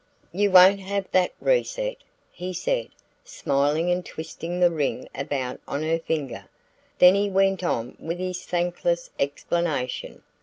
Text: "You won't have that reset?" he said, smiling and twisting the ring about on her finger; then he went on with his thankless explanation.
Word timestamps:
"You 0.31 0.49
won't 0.49 0.79
have 0.79 1.05
that 1.11 1.31
reset?" 1.39 1.97
he 2.31 2.53
said, 2.53 2.87
smiling 3.23 3.91
and 3.91 4.03
twisting 4.03 4.59
the 4.59 4.71
ring 4.71 5.07
about 5.13 5.59
on 5.67 5.83
her 5.83 5.99
finger; 5.99 6.45
then 6.97 7.13
he 7.13 7.29
went 7.29 7.63
on 7.63 7.97
with 7.99 8.17
his 8.17 8.43
thankless 8.43 9.11
explanation. 9.19 10.23